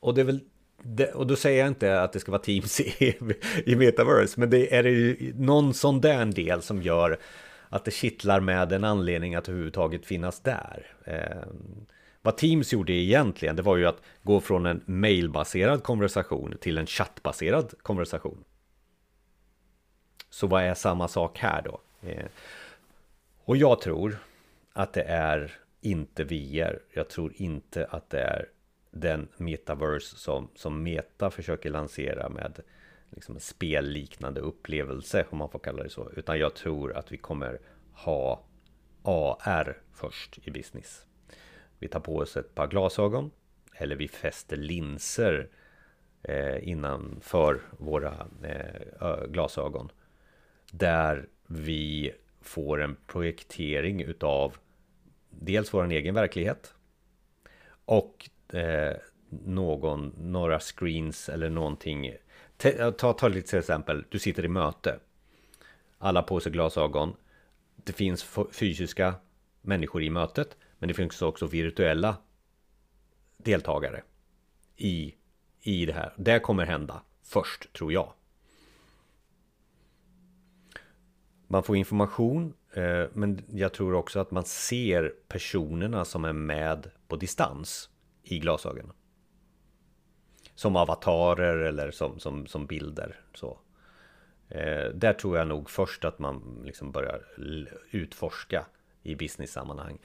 Och 0.00 0.14
det 0.14 0.20
är 0.20 0.24
väl 0.24 0.40
det, 0.82 1.12
och 1.12 1.26
då 1.26 1.36
säger 1.36 1.58
jag 1.58 1.68
inte 1.68 2.00
att 2.00 2.12
det 2.12 2.20
ska 2.20 2.32
vara 2.32 2.42
Teams 2.42 2.80
i, 3.00 3.16
i 3.66 3.76
Metaverse, 3.76 4.40
men 4.40 4.50
det 4.50 4.74
är 4.74 4.82
det 4.82 4.90
ju 4.90 5.34
någon 5.36 5.74
sån 5.74 6.00
där 6.00 6.24
del 6.24 6.62
som 6.62 6.82
gör 6.82 7.18
att 7.68 7.84
det 7.84 7.90
kittlar 7.90 8.40
med 8.40 8.72
en 8.72 8.84
anledning 8.84 9.34
att 9.34 9.48
överhuvudtaget 9.48 10.06
finnas 10.06 10.40
där. 10.40 10.86
Eh, 11.04 11.48
vad 12.24 12.36
Teams 12.36 12.72
gjorde 12.72 12.92
egentligen, 12.92 13.56
det 13.56 13.62
var 13.62 13.76
ju 13.76 13.86
att 13.86 14.02
gå 14.22 14.40
från 14.40 14.66
en 14.66 14.82
mailbaserad 14.86 15.82
konversation 15.82 16.56
till 16.60 16.78
en 16.78 16.86
chattbaserad 16.86 17.74
konversation. 17.82 18.44
Så 20.30 20.46
vad 20.46 20.62
är 20.62 20.74
samma 20.74 21.08
sak 21.08 21.38
här 21.38 21.62
då? 21.62 21.80
Eh, 22.08 22.26
och 23.44 23.56
jag 23.56 23.80
tror 23.80 24.18
att 24.72 24.92
det 24.92 25.02
är 25.02 25.52
inte 25.80 26.24
VR. 26.24 26.78
Jag 26.92 27.08
tror 27.08 27.32
inte 27.36 27.86
att 27.86 28.10
det 28.10 28.20
är 28.20 28.48
den 28.90 29.28
metaverse 29.36 30.16
som, 30.16 30.48
som 30.54 30.82
Meta 30.82 31.30
försöker 31.30 31.70
lansera 31.70 32.28
med 32.28 32.60
liksom 33.10 33.34
en 33.34 33.40
spelliknande 33.40 34.40
upplevelse, 34.40 35.26
om 35.30 35.38
man 35.38 35.50
får 35.50 35.58
kalla 35.58 35.82
det 35.82 35.90
så. 35.90 36.10
Utan 36.16 36.38
jag 36.38 36.54
tror 36.54 36.96
att 36.96 37.12
vi 37.12 37.16
kommer 37.16 37.60
ha 37.92 38.44
AR 39.02 39.82
först 39.92 40.38
i 40.42 40.50
business. 40.50 41.06
Vi 41.78 41.88
tar 41.88 42.00
på 42.00 42.16
oss 42.16 42.36
ett 42.36 42.54
par 42.54 42.66
glasögon 42.66 43.30
eller 43.74 43.96
vi 43.96 44.08
fäster 44.08 44.56
linser 44.56 45.48
eh, 46.22 46.68
innanför 46.68 47.60
våra 47.78 48.26
eh, 48.42 49.26
glasögon. 49.28 49.90
Där 50.70 51.28
vi 51.46 52.12
får 52.40 52.80
en 52.80 52.96
projektering 53.06 54.02
utav 54.02 54.56
dels 55.30 55.74
vår 55.74 55.90
egen 55.92 56.14
verklighet 56.14 56.74
och 57.84 58.30
eh, 58.54 58.96
någon, 59.28 60.14
några 60.18 60.60
screens 60.60 61.28
eller 61.28 61.50
någonting. 61.50 62.06
Eh, 62.62 62.90
ta, 62.90 63.12
ta 63.12 63.28
lite 63.28 63.48
till 63.48 63.58
exempel, 63.58 64.04
du 64.08 64.18
sitter 64.18 64.44
i 64.44 64.48
möte. 64.48 64.98
Alla 65.98 66.22
på 66.22 66.40
sig 66.40 66.52
glasögon. 66.52 67.16
Det 67.76 67.92
finns 67.92 68.38
fysiska 68.52 69.14
människor 69.60 70.02
i 70.02 70.10
mötet, 70.10 70.56
men 70.84 70.88
det 70.88 70.94
finns 70.94 71.22
också 71.22 71.46
virtuella 71.46 72.16
deltagare 73.36 74.02
i, 74.76 75.14
i 75.60 75.86
det 75.86 75.92
här. 75.92 76.14
Det 76.16 76.40
kommer 76.40 76.66
hända 76.66 77.02
först, 77.22 77.72
tror 77.72 77.92
jag. 77.92 78.12
Man 81.46 81.62
får 81.62 81.76
information, 81.76 82.54
eh, 82.72 83.04
men 83.12 83.44
jag 83.48 83.72
tror 83.72 83.94
också 83.94 84.20
att 84.20 84.30
man 84.30 84.44
ser 84.44 85.14
personerna 85.28 86.04
som 86.04 86.24
är 86.24 86.32
med 86.32 86.90
på 87.08 87.16
distans 87.16 87.90
i 88.22 88.38
glasögonen. 88.38 88.92
som 90.54 90.76
avatarer 90.76 91.56
eller 91.56 91.90
som, 91.90 92.18
som, 92.20 92.46
som 92.46 92.66
bilder. 92.66 93.20
Så. 93.34 93.58
Eh, 94.48 94.88
där 94.94 95.12
tror 95.12 95.38
jag 95.38 95.48
nog 95.48 95.70
först 95.70 96.04
att 96.04 96.18
man 96.18 96.62
liksom 96.64 96.92
börjar 96.92 97.22
utforska 97.90 98.66
i 99.04 99.14
business-sammanhang. 99.14 99.98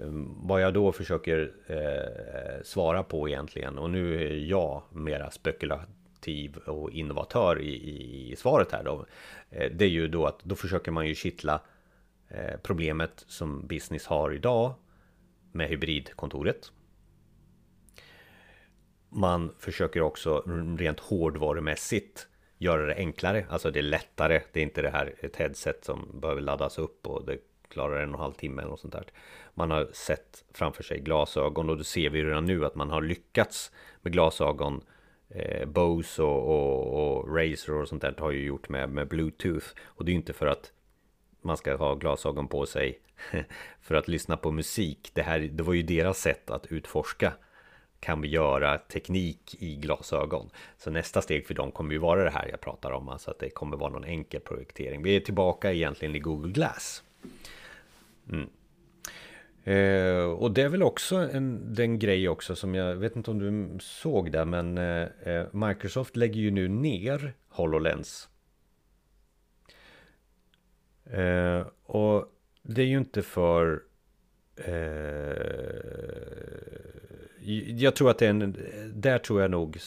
Ehm, 0.00 0.46
vad 0.46 0.62
jag 0.62 0.74
då 0.74 0.92
försöker 0.92 1.52
eh, 1.66 2.62
svara 2.62 3.02
på 3.02 3.28
egentligen, 3.28 3.78
och 3.78 3.90
nu 3.90 4.26
är 4.26 4.36
jag 4.36 4.82
mera 4.90 5.30
spekulativ 5.30 6.56
och 6.56 6.90
innovatör 6.90 7.60
i, 7.60 7.74
i, 7.74 8.32
i 8.32 8.36
svaret 8.36 8.72
här 8.72 8.84
då. 8.84 9.06
Eh, 9.50 9.70
det 9.70 9.84
är 9.84 9.88
ju 9.88 10.08
då 10.08 10.26
att 10.26 10.44
då 10.44 10.54
försöker 10.54 10.92
man 10.92 11.06
ju 11.06 11.14
kittla 11.14 11.60
eh, 12.28 12.56
problemet 12.62 13.24
som 13.26 13.66
business 13.66 14.06
har 14.06 14.32
idag 14.32 14.74
med 15.52 15.68
hybridkontoret. 15.68 16.72
Man 19.08 19.54
försöker 19.58 20.00
också 20.00 20.42
rent 20.78 21.00
hårdvarumässigt 21.00 22.28
göra 22.58 22.86
det 22.86 22.94
enklare, 22.94 23.46
alltså 23.48 23.70
det 23.70 23.78
är 23.78 23.82
lättare. 23.82 24.42
Det 24.52 24.60
är 24.60 24.64
inte 24.64 24.82
det 24.82 24.90
här 24.90 25.14
ett 25.20 25.36
headset 25.36 25.84
som 25.84 26.20
behöver 26.20 26.40
laddas 26.40 26.78
upp 26.78 27.06
och 27.06 27.26
det 27.26 27.38
klarar 27.72 28.02
en 28.02 28.08
och 28.08 28.14
en 28.14 28.20
halv 28.20 28.32
timme 28.32 28.62
eller 28.62 28.70
något 28.70 28.80
sånt 28.80 28.92
där. 28.92 29.06
Man 29.54 29.70
har 29.70 29.88
sett 29.92 30.44
framför 30.54 30.82
sig 30.82 31.00
glasögon 31.00 31.70
och 31.70 31.76
då 31.76 31.84
ser 31.84 32.10
vi 32.10 32.24
redan 32.24 32.44
nu 32.44 32.64
att 32.64 32.74
man 32.74 32.90
har 32.90 33.02
lyckats 33.02 33.72
med 34.02 34.12
glasögon. 34.12 34.80
Eh, 35.28 35.66
Bose 35.68 36.22
och, 36.22 36.48
och, 36.48 37.18
och 37.18 37.36
Razer 37.36 37.72
och 37.72 37.88
sånt 37.88 38.02
där 38.02 38.14
har 38.18 38.30
ju 38.30 38.44
gjort 38.44 38.68
med, 38.68 38.90
med 38.90 39.08
Bluetooth. 39.08 39.66
Och 39.84 40.04
det 40.04 40.10
är 40.10 40.12
ju 40.12 40.18
inte 40.18 40.32
för 40.32 40.46
att 40.46 40.72
man 41.42 41.56
ska 41.56 41.76
ha 41.76 41.94
glasögon 41.94 42.48
på 42.48 42.66
sig 42.66 42.98
för 43.80 43.94
att 43.94 44.08
lyssna 44.08 44.36
på 44.36 44.50
musik. 44.50 45.10
Det, 45.12 45.22
här, 45.22 45.40
det 45.40 45.62
var 45.62 45.72
ju 45.72 45.82
deras 45.82 46.18
sätt 46.18 46.50
att 46.50 46.66
utforska 46.66 47.32
kan 48.00 48.20
vi 48.20 48.28
göra 48.28 48.78
teknik 48.78 49.56
i 49.58 49.76
glasögon. 49.76 50.50
Så 50.78 50.90
nästa 50.90 51.22
steg 51.22 51.46
för 51.46 51.54
dem 51.54 51.70
kommer 51.70 51.92
ju 51.92 51.98
vara 51.98 52.24
det 52.24 52.30
här 52.30 52.48
jag 52.50 52.60
pratar 52.60 52.90
om, 52.90 53.08
alltså 53.08 53.30
att 53.30 53.38
det 53.38 53.50
kommer 53.50 53.76
vara 53.76 53.90
någon 53.90 54.04
enkel 54.04 54.40
projektering. 54.40 55.02
Vi 55.02 55.16
är 55.16 55.20
tillbaka 55.20 55.72
egentligen 55.72 56.14
i 56.14 56.18
Google 56.18 56.52
Glass. 56.52 57.02
Mm. 58.30 58.48
Eh, 59.64 60.24
och 60.24 60.50
det 60.50 60.62
är 60.62 60.68
väl 60.68 60.82
också 60.82 61.16
en 61.16 61.74
den 61.74 61.98
grej 61.98 62.28
också 62.28 62.56
som 62.56 62.74
jag 62.74 62.94
vet 62.94 63.16
inte 63.16 63.30
om 63.30 63.38
du 63.38 63.78
såg 63.80 64.32
det 64.32 64.44
men 64.44 64.78
eh, 64.78 65.08
eh 65.24 65.46
Microsoft 65.52 66.16
lägger 66.16 66.40
ju 66.40 66.50
nu 66.50 66.68
ner 66.68 67.34
HoloLens. 67.48 68.28
Eh, 71.04 71.66
och 71.84 72.26
det 72.62 72.82
är 72.82 72.86
ju 72.86 72.98
inte 72.98 73.22
för 73.22 73.82
eh, 74.56 75.32
jag 77.66 77.96
tror 77.96 78.10
att 78.10 78.18
det 78.18 78.26
är 78.26 78.30
en, 78.30 78.56
där 78.94 79.18
tror 79.18 79.40
jag 79.40 79.50
nog 79.50 79.78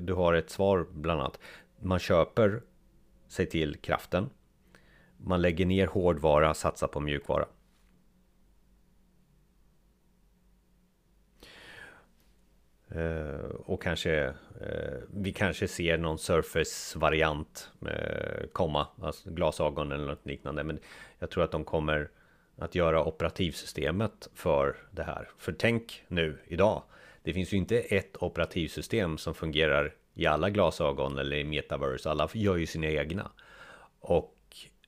du 0.00 0.12
har 0.12 0.34
ett 0.34 0.50
svar 0.50 0.86
bland 0.92 1.20
annat. 1.20 1.38
Man 1.80 1.98
köper 1.98 2.62
sig 3.28 3.46
till 3.46 3.76
kraften. 3.76 4.30
Man 5.16 5.42
lägger 5.42 5.66
ner 5.66 5.86
hårdvara, 5.86 6.54
satsar 6.54 6.86
på 6.86 7.00
mjukvara. 7.00 7.46
Eh, 12.94 13.50
och 13.66 13.82
kanske 13.82 14.24
eh, 14.60 14.98
vi 15.14 15.32
kanske 15.32 15.68
ser 15.68 15.98
någon 15.98 16.18
Surface-variant 16.18 17.70
komma, 18.52 18.86
alltså 19.02 19.30
glasögon 19.30 19.92
eller 19.92 20.06
något 20.06 20.26
liknande. 20.26 20.64
Men 20.64 20.78
jag 21.18 21.30
tror 21.30 21.44
att 21.44 21.50
de 21.50 21.64
kommer 21.64 22.10
att 22.58 22.74
göra 22.74 23.04
operativsystemet 23.04 24.30
för 24.34 24.76
det 24.90 25.02
här. 25.02 25.28
För 25.38 25.52
tänk 25.52 26.04
nu 26.08 26.38
idag, 26.46 26.82
det 27.22 27.32
finns 27.32 27.52
ju 27.52 27.56
inte 27.56 27.80
ett 27.80 28.22
operativsystem 28.22 29.18
som 29.18 29.34
fungerar 29.34 29.94
i 30.14 30.26
alla 30.26 30.50
glasögon 30.50 31.18
eller 31.18 31.36
i 31.36 31.44
metaverse. 31.44 32.10
Alla 32.10 32.28
gör 32.32 32.56
ju 32.56 32.66
sina 32.66 32.86
egna. 32.86 33.30
Och, 34.00 34.36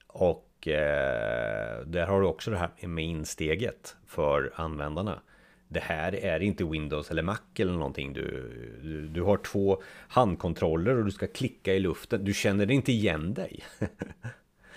och 0.06 0.68
eh, 0.68 1.80
där 1.86 2.06
har 2.06 2.20
du 2.20 2.26
också 2.26 2.50
det 2.50 2.56
här 2.56 2.86
med 2.86 3.04
insteget 3.04 3.96
för 4.06 4.52
användarna. 4.54 5.20
Det 5.68 5.80
här 5.80 6.14
är 6.14 6.40
inte 6.40 6.64
Windows 6.64 7.10
eller 7.10 7.22
Mac 7.22 7.38
eller 7.58 7.72
någonting. 7.72 8.12
Du, 8.12 8.22
du, 8.82 9.08
du 9.08 9.22
har 9.22 9.36
två 9.36 9.82
handkontroller 10.08 10.96
och 10.96 11.04
du 11.04 11.10
ska 11.10 11.26
klicka 11.26 11.74
i 11.74 11.80
luften. 11.80 12.24
Du 12.24 12.34
känner 12.34 12.70
inte 12.70 12.92
igen 12.92 13.34
dig. 13.34 13.64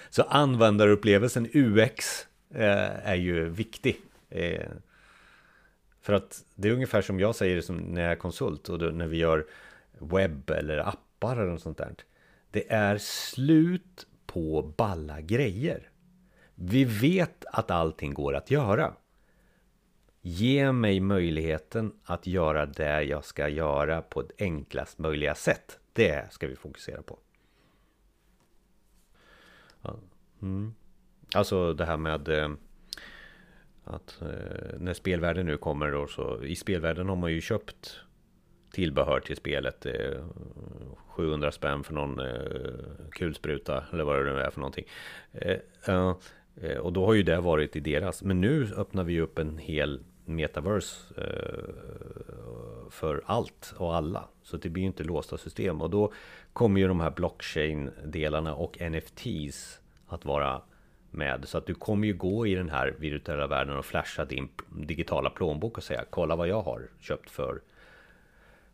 Så 0.10 0.24
användarupplevelsen 0.24 1.48
UX 1.54 2.28
eh, 2.54 3.08
är 3.10 3.16
ju 3.16 3.50
viktig. 3.50 4.02
Eh, 4.30 4.68
för 6.02 6.14
att 6.14 6.44
det 6.56 6.68
är 6.68 6.74
ungefär 6.74 7.02
som 7.02 7.20
jag 7.20 7.36
säger 7.36 7.62
som 7.62 7.78
när 7.78 8.02
jag 8.02 8.12
är 8.12 8.16
konsult 8.16 8.70
och 8.70 8.80
då, 8.80 8.86
när 8.86 9.08
vi 9.08 9.18
gör 9.18 9.46
webb 10.00 10.50
eller 10.50 10.78
appar 10.78 11.38
eller 11.38 11.52
något 11.52 11.62
sånt 11.62 11.78
där. 11.78 11.96
Det 12.52 12.72
är 12.72 12.98
slut 12.98 14.08
på 14.26 14.74
balla 14.78 15.22
grejer. 15.22 15.90
Vi 16.56 16.84
vet 16.84 17.46
att 17.46 17.72
allting 17.72 18.14
går 18.14 18.36
att 18.36 18.52
göra. 18.52 18.94
Ge 20.22 20.72
mig 20.72 21.00
möjligheten 21.00 21.94
att 22.04 22.28
göra 22.28 22.66
det 22.66 23.04
jag 23.04 23.26
ska 23.26 23.50
göra 23.50 24.02
på 24.02 24.22
det 24.22 24.34
enklast 24.40 24.98
möjliga 24.98 25.36
sätt. 25.36 25.80
Det 25.94 26.34
ska 26.34 26.48
vi 26.48 26.56
fokusera 26.56 27.02
på. 27.02 27.20
Mm. 30.42 30.74
Alltså 31.36 31.74
det 31.74 31.86
här 31.86 31.98
med 31.98 32.28
eh, 32.28 32.50
att 33.84 34.22
eh, 34.22 34.80
när 34.80 34.94
spelvärlden 34.94 35.46
nu 35.46 35.58
kommer 35.58 35.92
då 35.92 36.08
så 36.08 36.44
i 36.44 36.56
spelvärlden 36.56 37.10
har 37.10 37.16
man 37.16 37.32
ju 37.32 37.42
köpt 37.42 38.00
tillbehör 38.72 39.20
till 39.20 39.38
spelet. 39.38 39.86
Eh, 39.86 40.24
700 41.08 41.52
spänn 41.52 41.84
för 41.84 41.94
någon 41.94 42.22
kulspruta 43.12 43.84
eller 43.94 44.04
vad 44.04 44.26
det 44.26 44.34
nu 44.34 44.40
är 44.40 44.50
för 44.50 44.60
någonting. 44.60 44.86
Eh, 46.62 46.78
och 46.78 46.94
då 46.94 47.06
har 47.06 47.14
ju 47.14 47.24
det 47.24 47.40
varit 47.40 47.76
i 47.76 47.80
deras. 47.80 48.24
Men 48.24 48.42
nu 48.42 48.68
öppnar 48.78 49.04
vi 49.04 49.22
upp 49.22 49.40
en 49.40 49.58
hel 49.58 50.04
metaverse 50.26 51.14
eh, 51.18 52.90
för 52.90 53.22
allt 53.26 53.74
och 53.78 53.96
alla. 53.96 54.24
Så 54.44 54.58
det 54.58 54.70
blir 54.70 54.84
ju 54.84 54.88
inte 54.88 55.04
låsta 55.04 55.38
system. 55.38 55.82
Och 55.82 55.90
då 55.90 56.14
kommer 56.54 56.82
ju 56.82 56.88
de 56.88 57.00
här 57.00 57.12
blockchain-delarna 57.12 58.54
och 58.54 58.78
NFTs 58.92 59.80
att 60.08 60.26
vara 60.26 60.62
med. 61.12 61.48
Så 61.48 61.58
att 61.58 61.66
du 61.66 61.74
kommer 61.74 62.08
ju 62.08 62.14
gå 62.14 62.48
i 62.48 62.56
den 62.56 62.70
här 62.70 62.96
virtuella 63.00 63.48
världen 63.48 63.78
och 63.78 63.86
flasha 63.86 64.26
din 64.26 64.50
digitala 64.70 65.30
plånbok 65.30 65.78
och 65.78 65.84
säga 65.84 66.06
kolla 66.10 66.36
vad 66.36 66.48
jag 66.48 66.62
har 66.62 66.88
köpt 67.00 67.30
för 67.30 67.62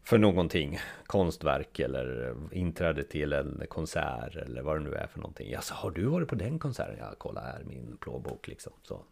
för 0.05 0.17
någonting, 0.17 0.79
konstverk 1.05 1.79
eller 1.79 2.35
inträde 2.51 3.03
till 3.03 3.33
en 3.33 3.63
konsert 3.69 4.35
eller 4.35 4.61
vad 4.61 4.79
det 4.79 4.83
nu 4.83 4.95
är 4.95 5.07
för 5.07 5.19
någonting. 5.19 5.55
Alltså, 5.55 5.73
har 5.73 5.91
du 5.91 6.05
varit 6.05 6.27
på 6.27 6.35
den 6.35 6.59
konserten? 6.59 6.95
Ja, 6.99 7.15
kolla 7.17 7.41
här 7.41 7.63
min 7.63 7.97
plånbok 7.97 8.47
liksom. 8.47 8.73
Så, 8.83 9.05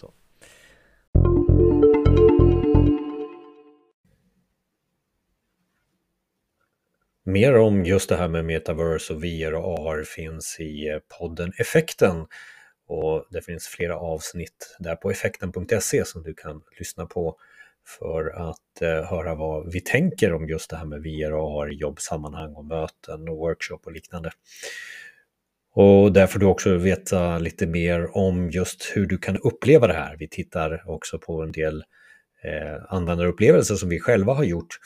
så. 0.00 0.12
Mer 7.24 7.56
om 7.56 7.84
just 7.84 8.08
det 8.08 8.16
här 8.16 8.28
med 8.28 8.44
metaverse 8.44 9.14
och 9.14 9.24
VR 9.24 9.54
och 9.54 9.78
AR 9.78 10.02
finns 10.04 10.60
i 10.60 11.00
podden 11.18 11.52
Effekten 11.58 12.26
och 12.86 13.26
det 13.30 13.42
finns 13.42 13.66
flera 13.66 13.96
avsnitt 13.96 14.76
där 14.78 14.96
på 14.96 15.10
effekten.se 15.10 16.04
som 16.04 16.22
du 16.22 16.34
kan 16.34 16.62
lyssna 16.78 17.06
på 17.06 17.36
för 17.86 18.50
att 18.50 18.82
eh, 18.82 19.10
höra 19.10 19.34
vad 19.34 19.72
vi 19.72 19.80
tänker 19.80 20.32
om 20.32 20.48
just 20.48 20.70
det 20.70 20.76
här 20.76 20.84
med 20.84 21.02
VR 21.02 21.32
och 21.32 21.62
AR 21.62 21.72
i 21.72 21.76
jobbsammanhang 21.76 22.54
och 22.54 22.64
möten 22.64 23.28
och 23.28 23.36
workshop 23.36 23.80
och 23.84 23.92
liknande. 23.92 24.30
Och 25.72 26.12
där 26.12 26.26
får 26.26 26.38
du 26.40 26.46
också 26.46 26.76
veta 26.76 27.38
lite 27.38 27.66
mer 27.66 28.16
om 28.16 28.50
just 28.50 28.92
hur 28.94 29.06
du 29.06 29.18
kan 29.18 29.36
uppleva 29.36 29.86
det 29.86 29.92
här. 29.92 30.16
Vi 30.16 30.28
tittar 30.28 30.90
också 30.90 31.18
på 31.18 31.42
en 31.42 31.52
del 31.52 31.84
eh, 32.44 32.84
användarupplevelser 32.88 33.74
som 33.74 33.88
vi 33.88 34.00
själva 34.00 34.34
har 34.34 34.44
gjort 34.44 34.78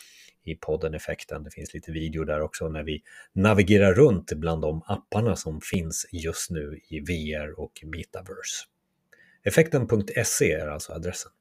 i 0.45 0.55
podden 0.55 0.95
Effekten. 0.95 1.43
Det 1.43 1.51
finns 1.51 1.75
lite 1.75 1.93
video 1.93 2.25
där 2.25 2.41
också 2.41 2.69
när 2.69 2.83
vi 2.83 3.03
navigerar 3.33 3.95
runt 3.95 4.33
bland 4.33 4.63
de 4.63 4.83
apparna 4.87 5.37
som 5.37 5.61
finns 5.61 6.07
just 6.13 6.51
nu 6.51 6.81
i 6.89 7.01
VR 7.01 7.61
och 7.61 7.73
Metaverse. 7.85 8.65
Effekten.se 9.45 10.53
är 10.53 10.67
alltså 10.67 10.93
adressen. 10.93 11.33